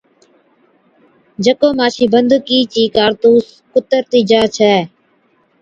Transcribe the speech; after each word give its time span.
جڪو 1.43 1.67
مانڇي 1.77 2.05
بندُوقِي 2.13 2.59
چي 2.73 2.83
ڪارتُوس 2.95 3.45
ڪُترتِي 3.71 4.21
جا 4.29 4.41
ڇَي۔ 4.55 4.75